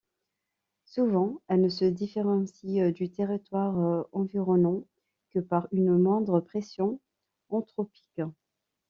Souvent 0.85 1.43
elle 1.47 1.61
ne 1.61 1.69
se 1.69 1.85
différencie 1.85 2.91
du 2.91 3.11
territoire 3.11 4.07
environnant 4.13 4.83
que 5.29 5.37
par 5.37 5.67
une 5.71 5.95
moindre 5.95 6.39
pression 6.39 6.99
anthropique. 7.49 8.21